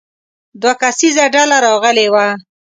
[0.61, 2.27] دوه کسیزه ډله راغلې وه.